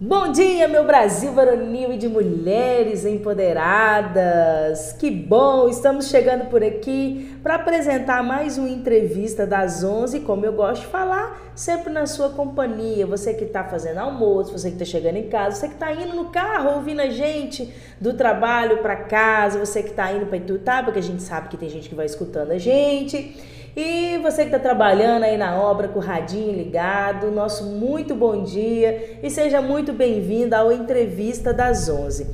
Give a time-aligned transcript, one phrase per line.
[0.00, 4.92] Bom dia, meu Brasil varonil e de mulheres empoderadas.
[4.92, 10.52] Que bom, estamos chegando por aqui para apresentar mais uma entrevista das 11, como eu
[10.52, 13.06] gosto de falar, sempre na sua companhia.
[13.06, 16.16] Você que está fazendo almoço, você que está chegando em casa, você que está indo
[16.16, 20.82] no carro ouvindo a gente do trabalho para casa, você que está indo para Itutá,
[20.82, 23.53] porque a gente sabe que tem gente que vai escutando a gente.
[23.76, 28.44] E você que está trabalhando aí na obra com o radinho ligado, nosso muito bom
[28.44, 32.24] dia e seja muito bem-vindo ao Entrevista das 11.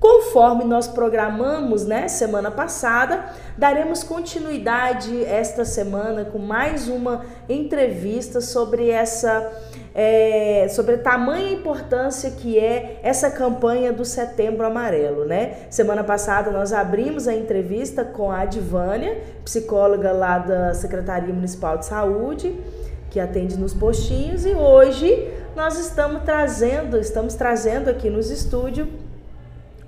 [0.00, 3.24] Conforme nós programamos, né, semana passada,
[3.56, 9.48] daremos continuidade esta semana com mais uma entrevista sobre essa
[9.94, 15.56] é, sobre a tamanha importância que é essa campanha do Setembro Amarelo, né?
[15.68, 21.86] Semana passada nós abrimos a entrevista com a Advânia, psicóloga lá da Secretaria Municipal de
[21.86, 22.54] Saúde,
[23.10, 28.86] que atende nos postinhos, e hoje nós estamos trazendo, estamos trazendo aqui nos estúdios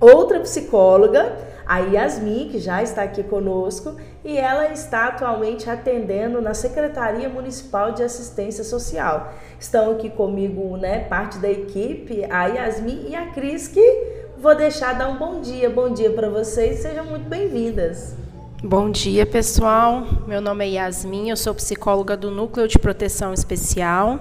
[0.00, 1.33] outra psicóloga
[1.67, 7.93] a Yasmin, que já está aqui conosco, e ela está atualmente atendendo na Secretaria Municipal
[7.93, 9.33] de Assistência Social.
[9.59, 14.95] Estão aqui comigo, né, parte da equipe, a Yasmin e a Cris, que vou deixar
[14.95, 15.71] dar um bom dia.
[15.71, 18.15] Bom dia para vocês, sejam muito bem-vindas.
[18.63, 20.07] Bom dia, pessoal.
[20.27, 24.21] Meu nome é Yasmin, eu sou psicóloga do Núcleo de Proteção Especial.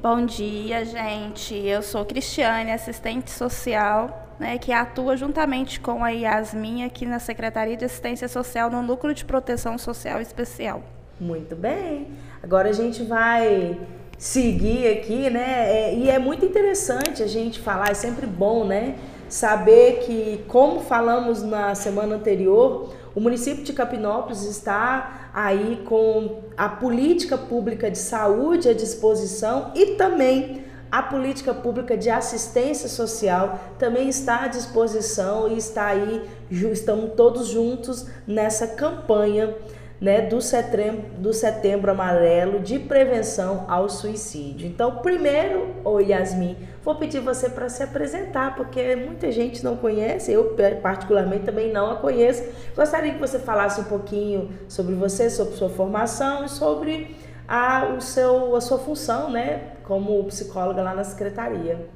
[0.00, 1.56] Bom dia, gente.
[1.56, 7.76] Eu sou Cristiane, assistente social né, que atua juntamente com a Yasmin aqui na Secretaria
[7.76, 10.82] de Assistência Social no Núcleo de Proteção Social Especial.
[11.20, 12.08] Muito bem.
[12.42, 13.78] Agora a gente vai
[14.16, 15.90] seguir aqui, né?
[15.90, 18.96] É, e é muito interessante a gente falar, é sempre bom, né?
[19.28, 26.68] Saber que, como falamos na semana anterior, o município de Capinópolis está aí com a
[26.68, 34.08] política pública de saúde à disposição e também a política pública de assistência social também
[34.08, 39.54] está à disposição e está aí, estamos todos juntos nessa campanha
[40.00, 44.66] né, do, setembro, do setembro amarelo de prevenção ao suicídio.
[44.66, 50.32] Então, primeiro, ô Yasmin, vou pedir você para se apresentar, porque muita gente não conhece,
[50.32, 52.44] eu particularmente também não a conheço.
[52.76, 57.16] Gostaria que você falasse um pouquinho sobre você, sobre sua formação e sobre
[57.48, 61.88] a, o seu, a sua função, né, como psicóloga lá na secretaria.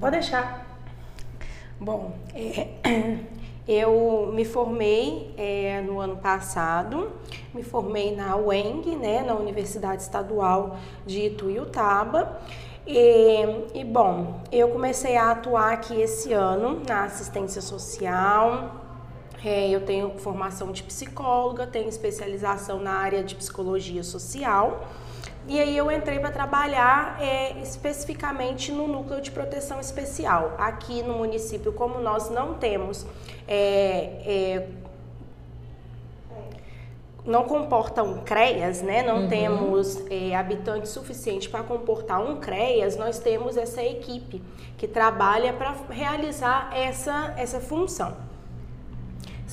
[0.00, 0.66] Pode deixar.
[1.78, 2.68] Bom, é,
[3.68, 7.12] eu me formei é, no ano passado,
[7.52, 12.40] me formei na UENG, né, na Universidade Estadual de Ituiutaba.
[12.86, 13.40] E,
[13.74, 18.87] e bom, eu comecei a atuar aqui esse ano na assistência social,
[19.44, 24.88] é, eu tenho formação de psicóloga, tenho especialização na área de psicologia social.
[25.46, 30.54] E aí eu entrei para trabalhar é, especificamente no núcleo de proteção especial.
[30.58, 33.06] Aqui no município, como nós não temos
[33.46, 34.68] é, é,
[37.24, 39.02] não comporta um CREAS, né?
[39.02, 39.28] Não uhum.
[39.28, 44.42] temos é, habitantes suficientes para comportar um CREAS, nós temos essa equipe
[44.78, 48.27] que trabalha para realizar essa, essa função.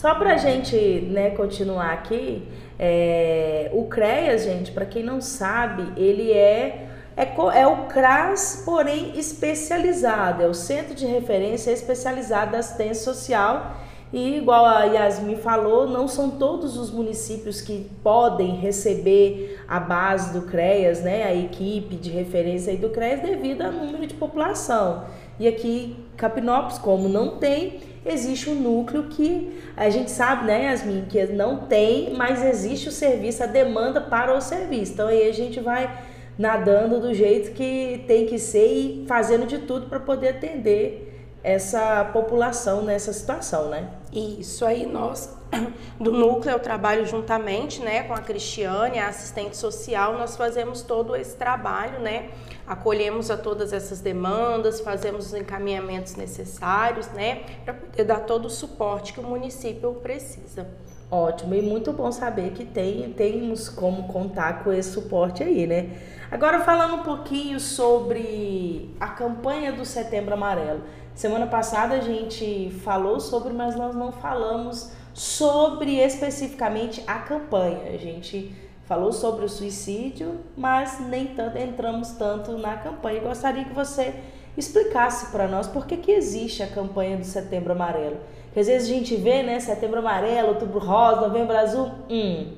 [0.05, 0.77] Só para a gente
[1.09, 7.23] né, continuar aqui, é, o CREAS, gente, para quem não sabe, ele é, é,
[7.55, 13.77] é o CRAS, porém especializado, é o Centro de Referência Especializado da Assistência Social.
[14.13, 20.31] E igual a Yasmin falou, não são todos os municípios que podem receber a base
[20.33, 25.05] do CREAS, né, a equipe de referência do CREAS devido ao número de população.
[25.39, 31.05] E aqui, Capinópolis, como não tem, existe um núcleo que a gente sabe, né, Yasmin,
[31.09, 34.93] que não tem, mas existe o serviço, a demanda para o serviço.
[34.93, 35.91] Então aí a gente vai
[36.37, 41.14] nadando do jeito que tem que ser e fazendo de tudo para poder atender
[41.45, 43.87] essa população nessa situação, né?
[44.11, 45.29] Isso aí nós
[46.01, 51.15] do núcleo eu trabalho juntamente, né, com a Cristiane, a assistente social, nós fazemos todo
[51.15, 52.31] esse trabalho, né?
[52.65, 58.49] Acolhemos a todas essas demandas, fazemos os encaminhamentos necessários, né, para poder dar todo o
[58.49, 60.67] suporte que o município precisa.
[61.11, 65.91] Ótimo, e muito bom saber que tem, temos como contar com esse suporte aí, né?
[66.31, 70.81] Agora falando um pouquinho sobre a campanha do Setembro Amarelo.
[71.15, 77.89] Semana passada a gente falou sobre, mas nós não falamos sobre especificamente a campanha.
[77.93, 78.53] A gente
[78.83, 83.21] falou sobre o suicídio, mas nem tanto entramos tanto na campanha.
[83.21, 84.13] Gostaria que você
[84.57, 88.17] explicasse para nós por que, que existe a campanha do Setembro Amarelo.
[88.47, 92.53] Porque às vezes a gente vê, né, Setembro Amarelo, Outubro Rosa, Novembro Azul, hum,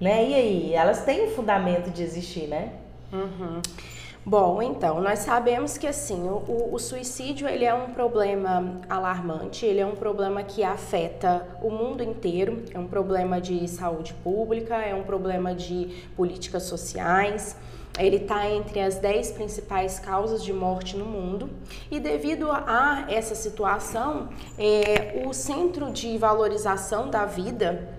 [0.00, 0.28] né?
[0.28, 2.72] E aí, elas têm um fundamento de existir, né?
[3.12, 3.60] Uhum.
[4.28, 9.78] Bom, então, nós sabemos que assim, o, o, suicídio ele é um problema alarmante, ele
[9.78, 14.92] é um problema que afeta o mundo inteiro, é um problema de saúde pública, é
[14.92, 17.56] um problema de políticas sociais.
[17.96, 21.48] Ele está entre as 10 principais causas de morte no mundo
[21.88, 24.28] e devido a essa situação,
[24.58, 27.95] é, o Centro de Valorização da Vida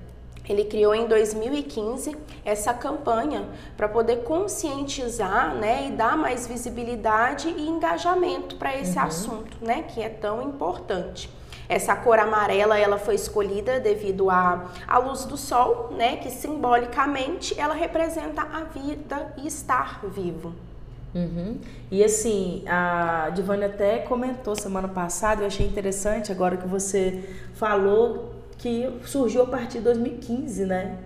[0.49, 2.15] ele criou em 2015
[2.45, 3.45] essa campanha
[3.75, 9.03] para poder conscientizar né, e dar mais visibilidade e engajamento para esse uhum.
[9.03, 11.29] assunto, né, que é tão importante.
[11.69, 17.59] Essa cor amarela ela foi escolhida devido à, à luz do sol, né, que simbolicamente
[17.59, 20.53] ela representa a vida e estar vivo.
[21.13, 21.57] Uhum.
[21.89, 27.23] E assim, a Divane até comentou semana passada, eu achei interessante agora que você
[27.53, 30.97] falou que surgiu a partir de 2015, né?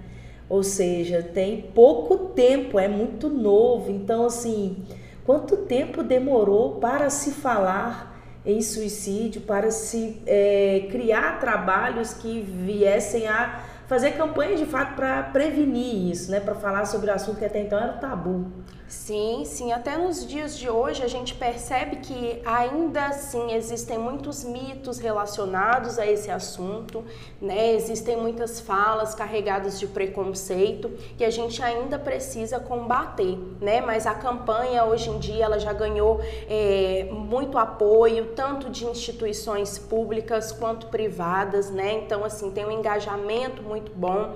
[0.49, 3.89] Ou seja, tem pouco tempo, é muito novo.
[3.89, 4.83] Então, assim,
[5.25, 8.11] quanto tempo demorou para se falar
[8.45, 15.23] em suicídio, para se é, criar trabalhos que viessem a fazer campanhas de fato para
[15.23, 16.39] prevenir isso, né?
[16.39, 18.47] Para falar sobre o assunto que até então era tabu.
[18.91, 19.71] Sim, sim.
[19.71, 25.97] Até nos dias de hoje a gente percebe que ainda assim existem muitos mitos relacionados
[25.97, 27.01] a esse assunto,
[27.41, 27.71] né?
[27.71, 33.79] Existem muitas falas carregadas de preconceito que a gente ainda precisa combater, né?
[33.79, 39.79] Mas a campanha hoje em dia ela já ganhou é, muito apoio, tanto de instituições
[39.79, 41.93] públicas quanto privadas, né?
[41.93, 44.35] Então, assim, tem um engajamento muito bom.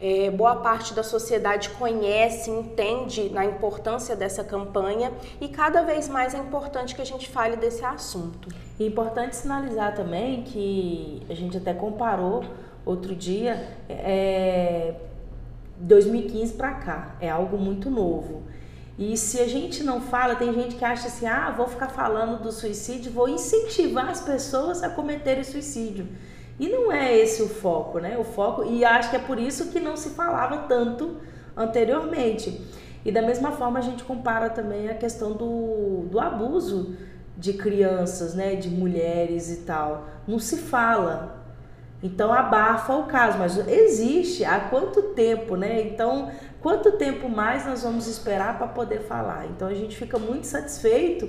[0.00, 6.34] É, boa parte da sociedade conhece, entende na importância dessa campanha e cada vez mais
[6.34, 8.48] é importante que a gente fale desse assunto.
[8.78, 12.44] E é importante sinalizar também que a gente até comparou
[12.84, 14.94] outro dia, é,
[15.78, 18.42] 2015 para cá, é algo muito novo.
[18.98, 22.42] E se a gente não fala, tem gente que acha assim: ah, vou ficar falando
[22.42, 26.08] do suicídio, vou incentivar as pessoas a cometerem suicídio.
[26.58, 28.16] E não é esse o foco, né?
[28.18, 31.16] O foco, e acho que é por isso que não se falava tanto
[31.56, 32.60] anteriormente.
[33.04, 36.96] E da mesma forma a gente compara também a questão do, do abuso
[37.36, 40.06] de crianças, né, de mulheres e tal.
[40.26, 41.44] Não se fala.
[42.02, 45.82] Então abafa o caso, mas existe há quanto tempo, né?
[45.82, 46.30] Então,
[46.60, 49.46] quanto tempo mais nós vamos esperar para poder falar?
[49.46, 51.28] Então a gente fica muito satisfeito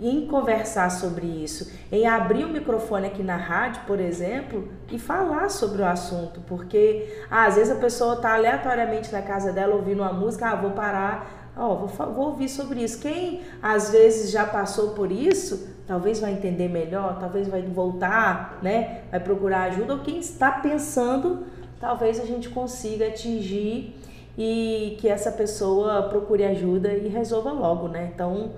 [0.00, 5.48] em conversar sobre isso, em abrir o microfone aqui na rádio, por exemplo, e falar
[5.48, 10.02] sobre o assunto, porque ah, às vezes a pessoa está aleatoriamente na casa dela ouvindo
[10.02, 13.00] uma música, ah, vou parar, ó, oh, vou, vou ouvir sobre isso.
[13.00, 19.02] Quem às vezes já passou por isso, talvez vai entender melhor, talvez vai voltar, né,
[19.10, 21.46] vai procurar ajuda, ou quem está pensando,
[21.80, 23.96] talvez a gente consiga atingir
[24.36, 28.10] e que essa pessoa procure ajuda e resolva logo, né?
[28.14, 28.52] Então,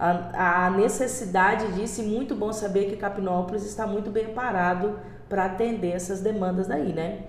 [0.00, 4.98] a, a necessidade disso e muito bom saber que Capinópolis está muito bem parado
[5.28, 7.24] para atender essas demandas daí, né?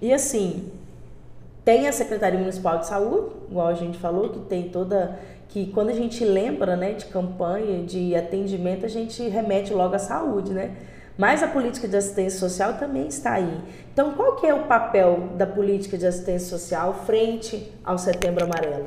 [0.00, 0.70] E assim,
[1.64, 5.18] tem a Secretaria Municipal de Saúde, igual a gente falou, que tem toda
[5.48, 9.98] que quando a gente lembra, né, de campanha, de atendimento, a gente remete logo à
[9.98, 10.74] saúde, né?
[11.16, 13.60] Mas a política de assistência social também está aí.
[13.92, 18.86] Então, qual que é o papel da política de assistência social frente ao Setembro Amarelo?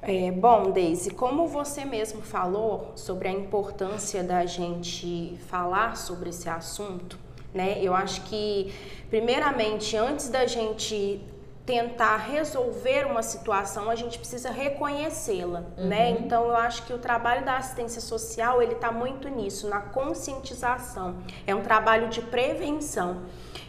[0.00, 6.48] É, bom, Deise, como você mesmo falou sobre a importância da gente falar sobre esse
[6.48, 7.18] assunto,
[7.52, 7.78] né?
[7.82, 8.72] Eu acho que,
[9.10, 11.20] primeiramente, antes da gente
[11.68, 15.66] tentar resolver uma situação, a gente precisa reconhecê-la, né?
[15.76, 15.86] uhum.
[15.86, 16.10] né?
[16.12, 21.16] Então eu acho que o trabalho da assistência social ele está muito nisso, na conscientização.
[21.46, 23.20] É um trabalho de prevenção.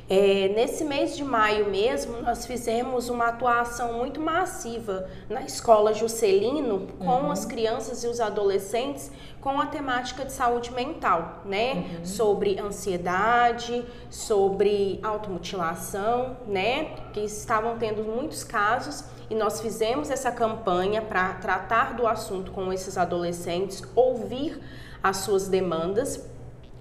[0.09, 6.87] É, nesse mês de maio mesmo, nós fizemos uma atuação muito massiva na escola Juscelino
[6.97, 7.31] com uhum.
[7.31, 11.73] as crianças e os adolescentes com a temática de saúde mental, né?
[11.73, 12.05] Uhum.
[12.05, 16.95] Sobre ansiedade, sobre automutilação, né?
[17.13, 22.73] Que estavam tendo muitos casos e nós fizemos essa campanha para tratar do assunto com
[22.73, 24.59] esses adolescentes, ouvir
[25.03, 26.27] as suas demandas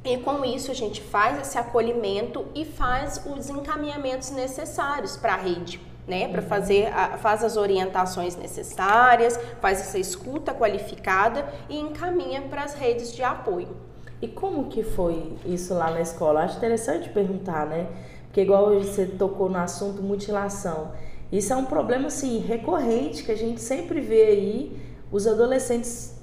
[0.05, 5.37] e com isso a gente faz esse acolhimento e faz os encaminhamentos necessários para a
[5.37, 6.29] rede, né?
[6.29, 12.75] Para fazer a, faz as orientações necessárias, faz essa escuta qualificada e encaminha para as
[12.75, 13.77] redes de apoio.
[14.21, 16.43] E como que foi isso lá na escola?
[16.43, 17.87] Acho interessante perguntar, né?
[18.25, 20.93] Porque igual você tocou no assunto mutilação,
[21.31, 26.15] isso é um problema assim recorrente que a gente sempre vê aí os adolescentes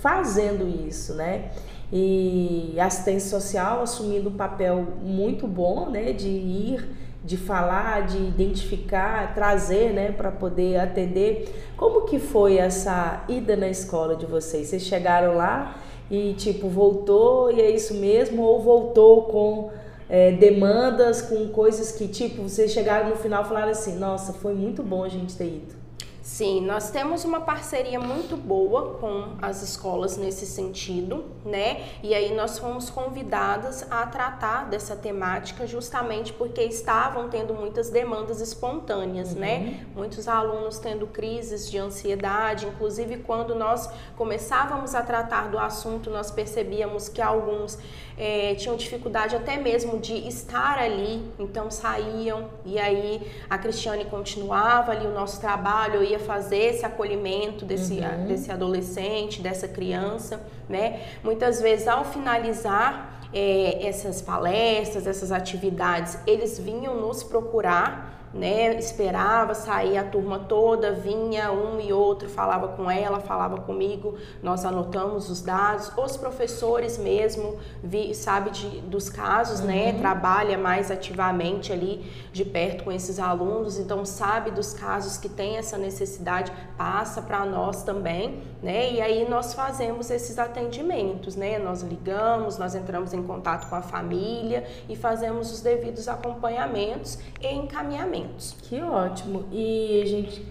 [0.00, 1.50] fazendo isso, né?
[1.92, 6.88] E assistência social assumindo um papel muito bom, né, de ir
[7.24, 11.72] de falar, de identificar, trazer, né, para poder atender.
[11.76, 14.68] Como que foi essa ida na escola de vocês?
[14.68, 15.76] Vocês chegaram lá
[16.10, 19.70] e tipo voltou e é isso mesmo ou voltou com
[20.08, 24.54] é, demandas, com coisas que tipo vocês chegaram no final e falaram assim, nossa, foi
[24.54, 25.81] muito bom a gente ter ido.
[26.22, 31.88] Sim, nós temos uma parceria muito boa com as escolas nesse sentido, né?
[32.00, 38.40] E aí nós fomos convidadas a tratar dessa temática justamente porque estavam tendo muitas demandas
[38.40, 39.58] espontâneas, né?
[39.58, 39.64] uhum.
[39.64, 39.86] né?
[39.96, 46.30] Muitos alunos tendo crises de ansiedade, inclusive quando nós começávamos a tratar do assunto, nós
[46.30, 47.76] percebíamos que alguns
[48.16, 54.92] é, tinham dificuldade até mesmo de estar ali, então saíam e aí a Cristiane continuava
[54.92, 58.26] ali o nosso trabalho, ia fazer esse acolhimento desse, uhum.
[58.26, 61.00] desse adolescente, dessa criança, né?
[61.22, 68.74] Muitas vezes ao finalizar é, essas palestras, essas atividades, eles vinham nos procurar né?
[68.78, 74.64] Esperava sair a turma toda, vinha um e outro, falava com ela, falava comigo, nós
[74.64, 79.86] anotamos os dados, os professores mesmo, vi, sabe de, dos casos, né?
[79.86, 79.92] uhum.
[79.92, 79.98] né?
[79.98, 85.56] Trabalha mais ativamente ali de perto com esses alunos, então sabe dos casos que tem
[85.56, 88.92] essa necessidade, passa para nós também, né?
[88.92, 91.58] E aí nós fazemos esses atendimentos, né?
[91.58, 97.48] Nós ligamos, nós entramos em contato com a família e fazemos os devidos acompanhamentos e
[97.48, 98.21] encaminhamentos.
[98.62, 99.44] Que ótimo.
[99.52, 100.46] E a gente,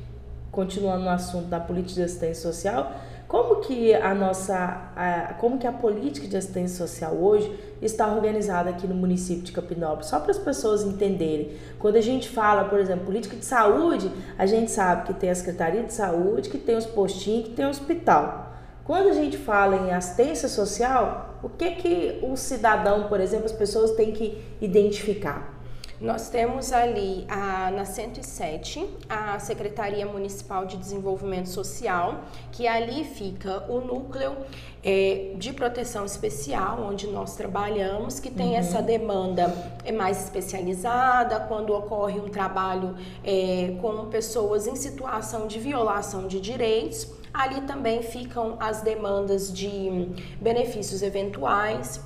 [0.51, 2.91] continuando no assunto da política de assistência social,
[3.31, 7.49] como que a nossa, a, como que a política de assistência social hoje
[7.81, 10.07] está organizada aqui no município de Capinópolis?
[10.07, 11.53] Só para as pessoas entenderem.
[11.79, 15.35] Quando a gente fala, por exemplo, política de saúde, a gente sabe que tem a
[15.35, 18.51] Secretaria de Saúde, que tem os postinhos, que tem o hospital.
[18.83, 23.53] Quando a gente fala em assistência social, o que que o cidadão, por exemplo, as
[23.53, 25.60] pessoas têm que identificar?
[26.01, 33.63] Nós temos ali a, na 107 a Secretaria Municipal de Desenvolvimento Social, que ali fica
[33.69, 34.35] o núcleo
[34.83, 38.55] é, de proteção especial, onde nós trabalhamos, que tem uhum.
[38.55, 39.53] essa demanda
[39.85, 46.41] é mais especializada, quando ocorre um trabalho é, com pessoas em situação de violação de
[46.41, 47.07] direitos.
[47.31, 50.09] Ali também ficam as demandas de
[50.41, 52.01] benefícios eventuais,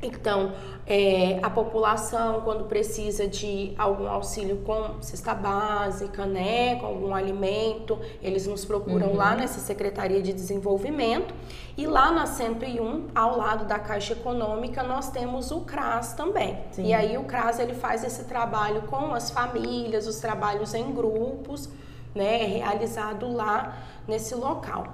[0.00, 0.52] então,
[0.86, 7.98] é, a população, quando precisa de algum auxílio com cesta básica, né, com algum alimento,
[8.22, 9.16] eles nos procuram uhum.
[9.16, 11.34] lá nessa Secretaria de Desenvolvimento.
[11.76, 16.58] E lá na 101, ao lado da Caixa Econômica, nós temos o CRAS também.
[16.70, 16.86] Sim.
[16.86, 21.68] E aí o CRAS ele faz esse trabalho com as famílias, os trabalhos em grupos,
[22.14, 24.86] né, realizado lá nesse local.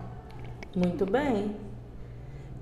[0.75, 1.55] Muito bem.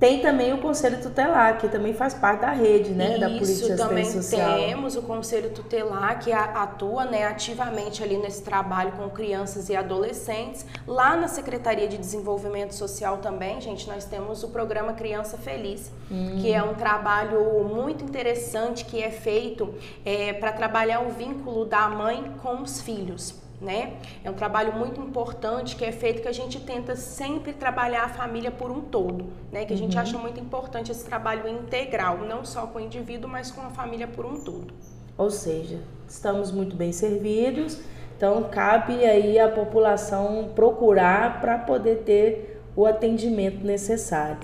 [0.02, 3.76] Tem também o Conselho Tutelar, que também faz parte da rede, né, Isso, da política
[3.76, 4.59] também social.
[4.59, 10.66] temos o Conselho Tutelar, que atua né, ativamente ali nesse trabalho com crianças e adolescentes.
[10.88, 16.38] Lá na Secretaria de Desenvolvimento Social também, gente, nós temos o programa Criança Feliz, hum.
[16.40, 19.73] que é um trabalho muito interessante que é feito
[20.04, 23.95] é, para trabalhar o vínculo da mãe com os filhos né?
[24.25, 28.09] É um trabalho muito importante que é feito que a gente tenta sempre trabalhar a
[28.09, 29.64] família por um todo, né?
[29.64, 30.02] Que a gente uhum.
[30.02, 34.09] acha muito importante esse trabalho integral, não só com o indivíduo, mas com a família
[34.09, 34.75] por um todo.
[35.16, 35.78] Ou seja,
[36.09, 37.81] estamos muito bem servidos,
[38.16, 44.38] então cabe aí a população procurar para poder ter o atendimento necessário.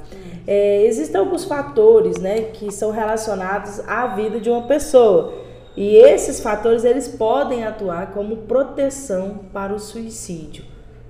[0.46, 5.48] É, existem alguns fatores, né, que são relacionados à vida de uma pessoa.
[5.80, 10.64] E esses fatores eles podem atuar como proteção para o suicídio.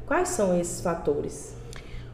[0.07, 1.57] Quais são esses fatores?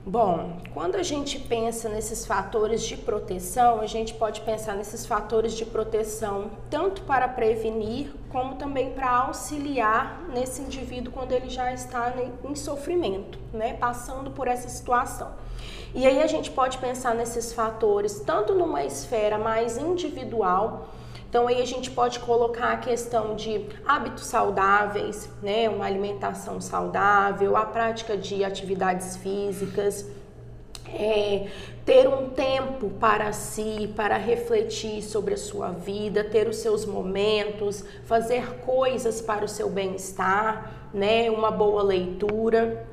[0.06, 5.54] Bom, quando a gente pensa nesses fatores de proteção, a gente pode pensar nesses fatores
[5.54, 12.14] de proteção tanto para prevenir como também para auxiliar nesse indivíduo quando ele já está
[12.48, 15.32] em sofrimento, né, passando por essa situação.
[15.92, 20.88] E aí a gente pode pensar nesses fatores tanto numa esfera mais individual,
[21.34, 27.56] então aí a gente pode colocar a questão de hábitos saudáveis, né, uma alimentação saudável,
[27.56, 30.08] a prática de atividades físicas,
[30.86, 31.48] é,
[31.84, 37.84] ter um tempo para si, para refletir sobre a sua vida, ter os seus momentos,
[38.04, 42.86] fazer coisas para o seu bem-estar, né, uma boa leitura.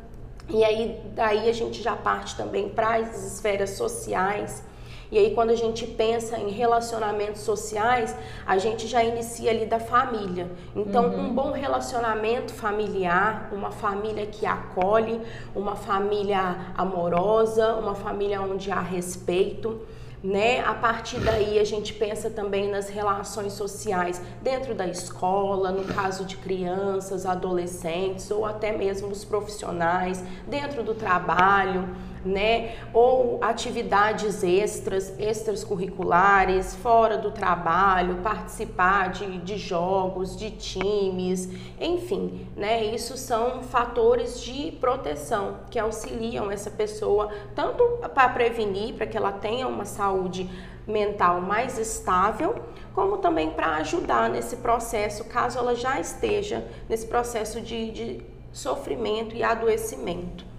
[0.50, 4.64] E aí daí a gente já parte também para as esferas sociais
[5.12, 8.16] e aí, quando a gente pensa em relacionamentos sociais,
[8.48, 10.50] a gente já inicia ali da família.
[10.74, 11.26] Então, uhum.
[11.26, 15.20] um bom relacionamento familiar, uma família que acolhe,
[15.54, 19.82] uma família amorosa, uma família onde há respeito.
[20.24, 20.62] né?
[20.62, 26.24] A partir daí a gente pensa também nas relações sociais dentro da escola, no caso
[26.24, 31.90] de crianças, adolescentes ou até mesmo os profissionais, dentro do trabalho
[32.24, 32.76] né?
[32.94, 41.50] Ou atividades extras, extras curriculares, fora do trabalho, participar de, de jogos, de times,
[41.80, 42.84] enfim, né?
[42.86, 49.32] Isso são fatores de proteção que auxiliam essa pessoa tanto para prevenir, para que ela
[49.32, 50.50] tenha uma saúde
[50.88, 52.56] mental mais estável,
[52.94, 59.36] como também para ajudar nesse processo, caso ela já esteja nesse processo de, de sofrimento
[59.36, 60.51] e adoecimento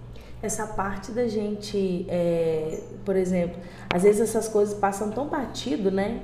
[0.43, 6.21] essa parte da gente, é, por exemplo, às vezes essas coisas passam tão batido, né?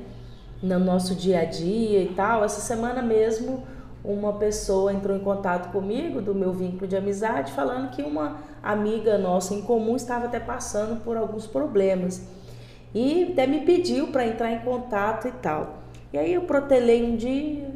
[0.62, 2.44] No nosso dia a dia e tal.
[2.44, 3.64] Essa semana mesmo,
[4.04, 9.18] uma pessoa entrou em contato comigo, do meu vínculo de amizade, falando que uma amiga
[9.18, 12.22] nossa em comum estava até passando por alguns problemas.
[12.94, 15.84] E até me pediu para entrar em contato e tal.
[16.12, 17.72] E aí eu protelei um dia,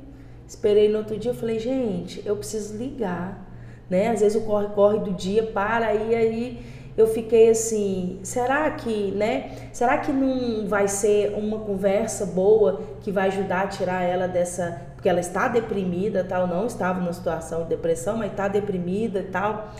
[0.45, 3.52] esperei no outro dia, eu falei, gente, eu preciso ligar
[3.93, 4.09] né?
[4.09, 6.59] Às vezes o corre-corre do dia para e aí
[6.97, 9.51] eu fiquei assim, será que, né?
[9.71, 14.81] Será que não vai ser uma conversa boa que vai ajudar a tirar ela dessa,
[14.95, 19.23] porque ela está deprimida, tal, não estava numa situação de depressão, mas está deprimida e
[19.23, 19.71] tal.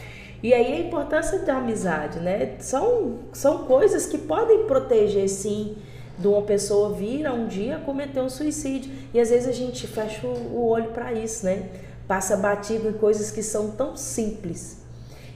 [0.44, 2.56] E aí a importância da amizade, né?
[2.60, 5.76] São, são coisas que podem proteger sim
[6.20, 8.92] de uma pessoa vir a um dia cometer um suicídio.
[9.14, 11.64] E às vezes a gente fecha o olho para isso, né?
[12.14, 14.84] Passa batido em coisas que são tão simples.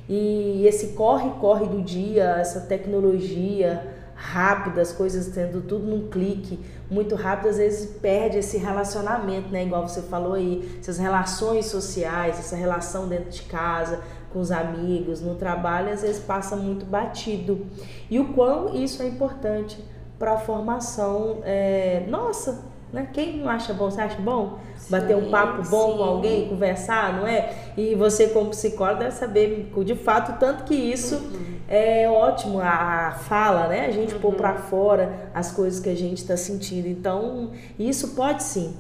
[0.08, 7.16] E esse corre-corre do dia, essa tecnologia rápida, as coisas tendo tudo num clique, muito
[7.16, 9.64] rápido, às vezes perde esse relacionamento, né?
[9.64, 14.00] Igual você falou aí, essas relações sociais, essa relação dentro de casa,
[14.32, 17.66] com os amigos, no trabalho, às vezes passa muito batido.
[18.08, 19.84] E o quão isso é importante
[20.20, 23.08] para a formação é, nossa, né?
[23.12, 23.90] Quem não acha bom?
[23.90, 24.60] Você acha bom?
[24.76, 25.98] Sim, Bater um papo bom sim.
[25.98, 27.54] com alguém, conversar, não é?
[27.76, 31.58] E você, como psicólogo, deve saber de fato tanto que isso uhum.
[31.68, 33.86] é ótimo, a, fala, né?
[33.88, 34.22] A gente uhum.
[34.22, 36.88] pôr para fora as coisas que a gente está sentindo.
[36.88, 38.76] Então, isso pode sim,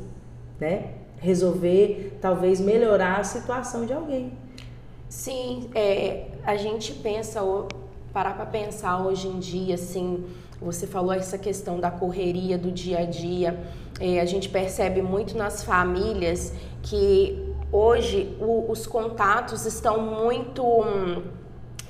[0.60, 0.92] né?
[1.18, 4.32] Resolver, talvez melhorar a situação de alguém.
[5.10, 7.42] Sim, é, a gente pensa,
[8.14, 10.26] parar para pensar hoje em dia, assim,
[10.62, 13.60] você falou essa questão da correria do dia a dia.
[14.00, 21.24] É, a gente percebe muito nas famílias que hoje o, os contatos estão muito hum,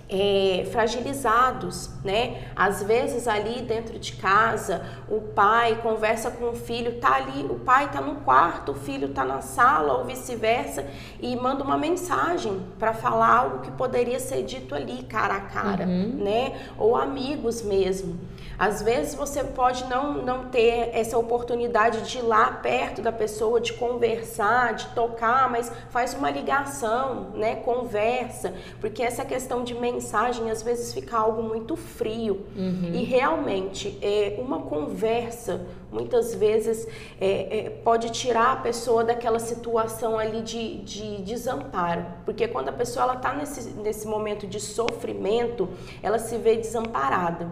[0.10, 2.48] é, fragilizados, né?
[2.56, 7.60] Às vezes ali dentro de casa, o pai conversa com o filho, tá ali, o
[7.60, 10.86] pai tá no quarto, o filho tá na sala ou vice-versa
[11.20, 15.86] e manda uma mensagem para falar algo que poderia ser dito ali cara a cara,
[15.86, 16.18] uhum.
[16.24, 16.58] né?
[16.78, 18.18] Ou amigos mesmo.
[18.58, 23.62] Às vezes você pode não, não ter essa oportunidade de ir lá perto da pessoa,
[23.62, 27.58] de conversar, de tocar, mas faz uma ligação, né?
[27.58, 32.46] Conversa, porque essa questão de mensagem às vezes fica algo muito frio.
[32.56, 32.92] Uhum.
[32.94, 36.88] E realmente, é, uma conversa muitas vezes
[37.20, 42.06] é, é, pode tirar a pessoa daquela situação ali de, de desamparo.
[42.26, 45.68] Porque quando a pessoa está nesse, nesse momento de sofrimento,
[46.04, 47.50] ela se vê desamparada.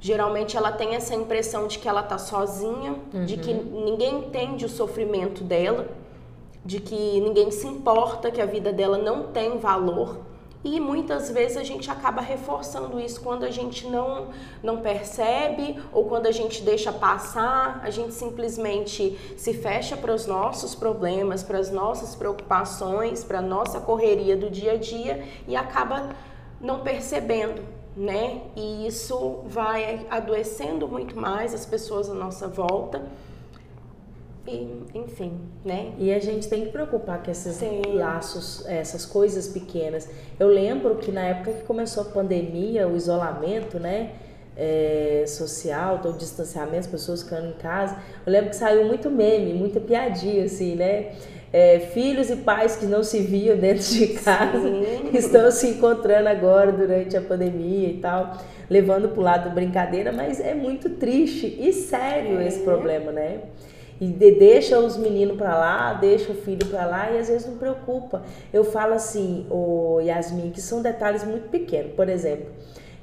[0.00, 3.24] Geralmente ela tem essa impressão de que ela está sozinha, uhum.
[3.24, 3.84] de que uhum.
[3.84, 5.88] ninguém entende o sofrimento dela,
[6.64, 10.27] de que ninguém se importa, que a vida dela não tem valor.
[10.64, 14.28] E muitas vezes a gente acaba reforçando isso quando a gente não,
[14.62, 20.26] não percebe ou quando a gente deixa passar, a gente simplesmente se fecha para os
[20.26, 25.54] nossos problemas, para as nossas preocupações, para a nossa correria do dia a dia e
[25.54, 26.10] acaba
[26.60, 27.62] não percebendo
[27.98, 28.42] né?
[28.54, 33.02] E isso vai adoecendo muito mais as pessoas à nossa volta.
[34.48, 35.92] E, enfim, né?
[35.98, 37.82] E a gente tem que preocupar com esses Sim.
[37.94, 40.08] laços, essas coisas pequenas.
[40.40, 44.12] Eu lembro que na época que começou a pandemia, o isolamento, né?
[44.56, 47.96] É, social, todo o distanciamento, as pessoas ficando em casa.
[48.26, 51.12] Eu lembro que saiu muito meme, muita piadinha, assim, né?
[51.52, 55.10] é, filhos e pais que não se viam dentro de casa Sim.
[55.16, 60.40] estão se encontrando agora durante a pandemia e tal, levando para o lado brincadeira, mas
[60.40, 62.46] é muito triste e sério é.
[62.46, 63.40] esse problema, né?
[64.00, 67.46] E de, deixa os meninos para lá, deixa o filho para lá e às vezes
[67.46, 68.22] não preocupa.
[68.52, 71.92] Eu falo assim, o Yasmin, que são detalhes muito pequenos.
[71.94, 72.46] Por exemplo,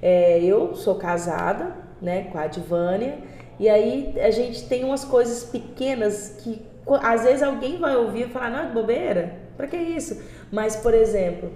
[0.01, 3.17] é, eu sou casada, né, com a Divânia,
[3.59, 6.61] e aí a gente tem umas coisas pequenas que
[7.01, 10.21] às vezes alguém vai ouvir e falar, não, é bobeira, para que isso?
[10.55, 11.49] Mas, por exemplo,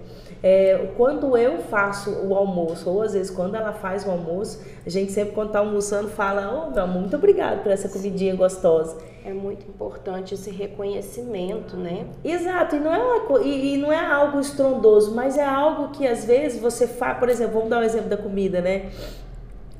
[0.43, 4.89] é, quando eu faço o almoço, ou às vezes quando ela faz o almoço, a
[4.89, 8.35] gente sempre quando tá almoçando fala, ô oh, meu amor, muito obrigado por essa comidinha
[8.35, 8.97] gostosa.
[9.23, 12.07] É muito importante esse reconhecimento, né?
[12.25, 16.05] Exato, e não é, uma, e, e não é algo estrondoso, mas é algo que
[16.05, 18.89] às vezes você faz, por exemplo, vamos dar um exemplo da comida, né?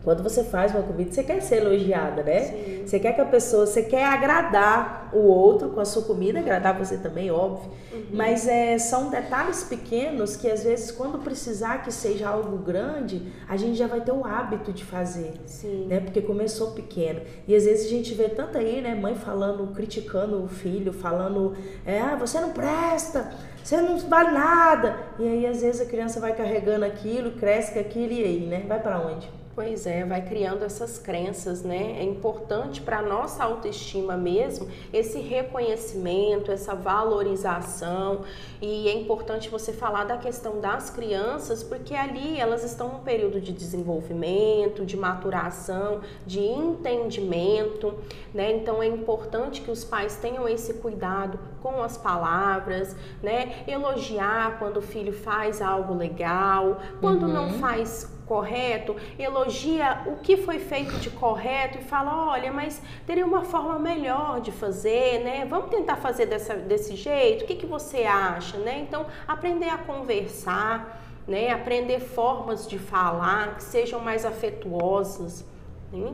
[0.10, 2.39] Quando você faz uma comida, você quer ser elogiada, né?
[2.39, 2.82] Sim.
[2.84, 6.76] Você quer que a pessoa, você quer agradar o outro com a sua comida, agradar
[6.76, 7.69] você também, óbvio.
[7.93, 8.06] Uhum.
[8.13, 13.56] Mas é, são detalhes pequenos que às vezes, quando precisar que seja algo grande, a
[13.56, 15.86] gente já vai ter o hábito de fazer, Sim.
[15.88, 16.00] né?
[16.00, 17.22] Porque começou pequeno.
[17.48, 18.95] E às vezes a gente vê tanto aí, né?
[18.95, 23.32] Mãe falando, criticando o filho, falando, é, ah, você não presta,
[23.63, 24.98] você não vale nada.
[25.19, 28.65] E aí às vezes a criança vai carregando aquilo, cresce com aquilo e aí, né?
[28.67, 29.38] Vai para onde?
[29.60, 31.98] Pois é, vai criando essas crenças, né?
[32.00, 38.22] É importante para a nossa autoestima mesmo esse reconhecimento, essa valorização.
[38.62, 43.41] E é importante você falar da questão das crianças, porque ali elas estão num período
[43.41, 47.93] de desenvolvimento, de maturação, de entendimento,
[48.34, 48.54] né?
[48.54, 53.65] Então é importante que os pais tenham esse cuidado com as palavras, né?
[53.67, 57.34] Elogiar quando o filho faz algo legal, quando uhum.
[57.34, 63.26] não faz correto, elogia o que foi feito de correto e fala, olha, mas teria
[63.26, 65.48] uma forma melhor de fazer, né?
[65.50, 68.80] Vamos tentar fazer dessa, desse jeito, o que, que você acha, né?
[68.88, 71.50] Então, aprender a conversar, né?
[71.50, 75.44] Aprender formas de falar que sejam mais afetuosas,
[75.92, 76.13] né?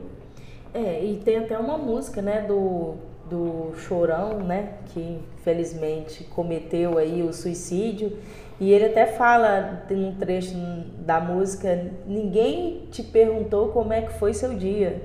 [0.72, 2.96] É, e tem até uma música, né, do,
[3.28, 8.16] do Chorão, né, que felizmente cometeu aí o suicídio,
[8.58, 10.54] e ele até fala num trecho
[10.98, 15.02] da música: ninguém te perguntou como é que foi seu dia.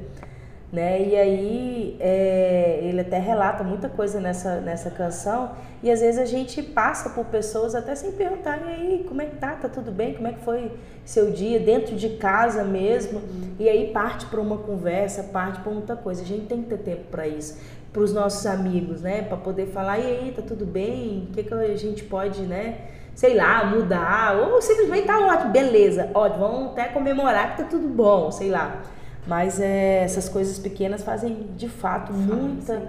[0.71, 1.05] Né?
[1.05, 5.51] E aí é, ele até relata muita coisa nessa, nessa canção
[5.83, 9.25] e às vezes a gente passa por pessoas até sem perguntar e aí como é
[9.25, 10.71] que tá, tá tudo bem, como é que foi
[11.03, 13.21] seu dia dentro de casa mesmo
[13.59, 16.21] e aí parte para uma conversa, parte para muita coisa.
[16.21, 17.59] A gente tem que ter tempo para isso,
[17.91, 21.43] para os nossos amigos, né, para poder falar e aí tá tudo bem, o que
[21.43, 22.87] que a gente pode, né?
[23.15, 27.87] sei lá, mudar, ou simplesmente tá ótimo, beleza, ótimo, vamos até comemorar que tá tudo
[27.87, 28.81] bom, sei lá.
[29.27, 32.81] Mas é, essas coisas pequenas fazem de fato muita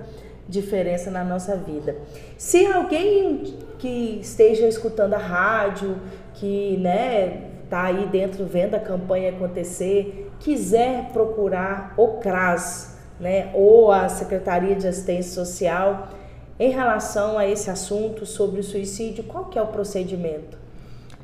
[0.48, 1.96] diferença na nossa vida.
[2.38, 5.98] Se alguém que esteja escutando a rádio,
[6.34, 12.91] que né, tá aí dentro vendo a campanha acontecer, quiser procurar o CRAS,
[13.22, 16.08] né, ou a Secretaria de Assistência Social,
[16.58, 20.58] em relação a esse assunto sobre o suicídio, qual que é o procedimento?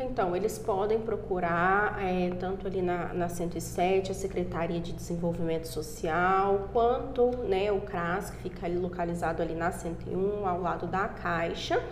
[0.01, 6.69] Então, eles podem procurar, é, tanto ali na, na 107, a Secretaria de Desenvolvimento Social,
[6.73, 11.83] quanto né, o CRAS, que fica ali localizado ali na 101, ao lado da Caixa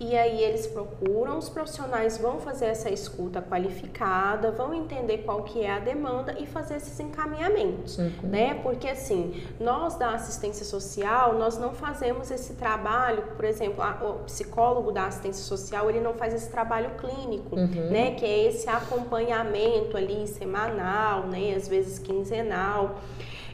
[0.00, 5.60] e aí eles procuram, os profissionais vão fazer essa escuta qualificada, vão entender qual que
[5.60, 8.10] é a demanda e fazer esses encaminhamentos, uhum.
[8.22, 8.54] né?
[8.62, 14.24] Porque assim, nós da assistência social, nós não fazemos esse trabalho, por exemplo, a, o
[14.24, 17.90] psicólogo da assistência social, ele não faz esse trabalho clínico, uhum.
[17.90, 18.12] né?
[18.12, 21.54] Que é esse acompanhamento ali semanal, né?
[21.54, 22.96] Às vezes quinzenal.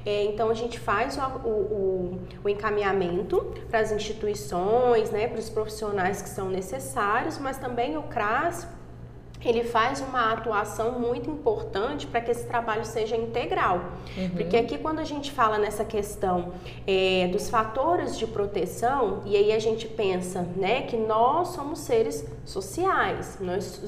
[0.06, 5.50] É, então a gente faz o, o, o encaminhamento para as instituições, né, para os
[5.50, 8.68] profissionais que são necessários, mas também o CRAS
[9.44, 13.80] ele faz uma atuação muito importante para que esse trabalho seja integral.
[14.16, 14.30] Uhum.
[14.30, 16.52] Porque aqui, quando a gente fala nessa questão
[16.86, 22.26] é, dos fatores de proteção, e aí a gente pensa né, que nós somos seres
[22.44, 23.82] sociais, nós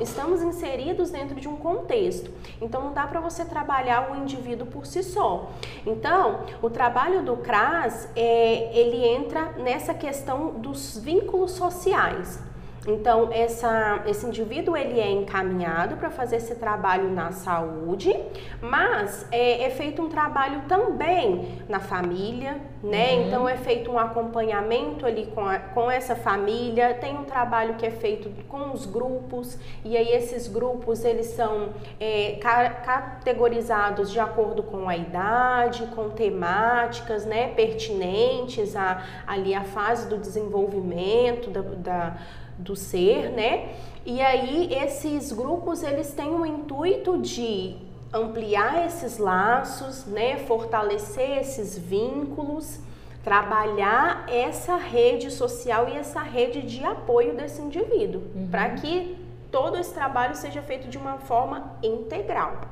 [0.00, 2.30] estamos inseridos dentro de um contexto.
[2.60, 5.50] Então, não dá para você trabalhar o indivíduo por si só.
[5.86, 12.51] Então, o trabalho do CRAS, é, ele entra nessa questão dos vínculos sociais.
[12.86, 18.12] Então, essa, esse indivíduo ele é encaminhado para fazer esse trabalho na saúde,
[18.60, 23.14] mas é, é, feito um trabalho também na família, né?
[23.14, 23.26] Uhum.
[23.26, 27.86] Então, é feito um acompanhamento ali com, a, com essa família, tem um trabalho que
[27.86, 31.68] é feito com os grupos, e aí esses grupos eles são
[32.00, 32.40] é,
[32.84, 37.48] categorizados de acordo com a idade, com temáticas, né?
[37.54, 42.16] Pertinentes a, ali a fase do desenvolvimento da, da
[42.62, 43.68] do ser, né?
[44.04, 47.76] E aí esses grupos eles têm o intuito de
[48.12, 50.38] ampliar esses laços, né?
[50.38, 52.80] Fortalecer esses vínculos,
[53.22, 58.48] trabalhar essa rede social e essa rede de apoio desse indivíduo, uhum.
[58.50, 59.16] para que
[59.50, 62.62] todo esse trabalho seja feito de uma forma integral.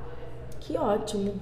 [0.59, 1.35] Que ótimo.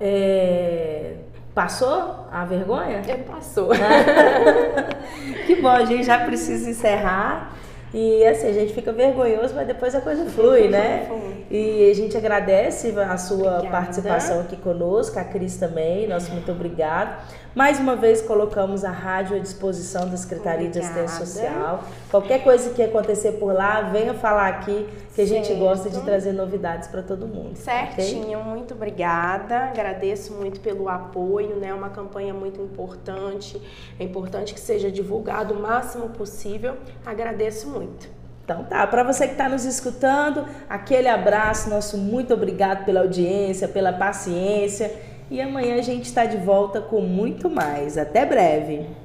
[0.00, 1.16] É...
[1.54, 3.00] Passou a vergonha?
[3.06, 3.68] É, passou.
[5.46, 7.52] que bom, a gente já precisa encerrar.
[7.94, 11.08] E assim, a gente fica vergonhoso, mas depois a coisa flui, né?
[11.48, 13.70] E a gente agradece a sua Obrigada.
[13.70, 17.24] participação aqui conosco, a Cris também, nosso muito obrigado.
[17.54, 20.92] Mais uma vez colocamos a rádio à disposição da Secretaria Obrigada.
[20.92, 21.84] de Assistência Social.
[22.10, 25.60] Qualquer coisa que acontecer por lá, venha falar aqui, que a gente certo.
[25.60, 27.54] gosta de trazer novidades para todo mundo.
[27.54, 28.50] Certinho, okay?
[28.50, 29.66] muito obrigada.
[29.66, 31.72] Agradeço muito pelo apoio, né?
[31.72, 33.62] Uma campanha muito importante.
[34.00, 36.76] É importante que seja divulgado o máximo possível.
[37.06, 38.08] Agradeço muito.
[38.44, 43.68] Então tá, para você que está nos escutando, aquele abraço, nosso muito obrigado pela audiência,
[43.68, 45.13] pela paciência.
[45.30, 47.96] E amanhã a gente está de volta com muito mais.
[47.96, 49.03] Até breve!